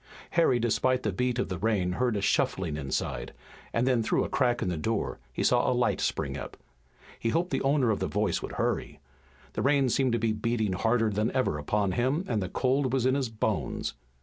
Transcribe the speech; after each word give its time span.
Harry, 0.31 0.57
despite 0.57 1.03
the 1.03 1.11
beat 1.11 1.37
of 1.37 1.47
the 1.47 1.59
rain, 1.59 1.91
heard 1.91 2.17
a 2.17 2.21
shuffling 2.21 2.75
inside, 2.75 3.33
and 3.71 3.87
then, 3.87 4.01
through 4.01 4.23
a 4.23 4.29
crack 4.29 4.63
in 4.63 4.67
the 4.67 4.75
door, 4.75 5.19
he 5.31 5.43
saw 5.43 5.69
a 5.71 5.77
light 5.77 6.01
spring 6.01 6.35
up. 6.35 6.57
He 7.19 7.29
hoped 7.29 7.51
the 7.51 7.61
owner 7.61 7.91
of 7.91 7.99
the 7.99 8.07
voice 8.07 8.41
would 8.41 8.53
hurry. 8.53 8.99
The 9.53 9.61
rain 9.61 9.89
seemed 9.89 10.13
to 10.13 10.17
be 10.17 10.33
beating 10.33 10.73
harder 10.73 11.11
than 11.11 11.29
ever 11.33 11.59
upon 11.59 11.91
him 11.91 12.25
and 12.27 12.41
the 12.41 12.49
cold 12.49 12.91
was 12.93 13.05
in 13.05 13.13
his 13.13 13.29
bones. 13.29 13.93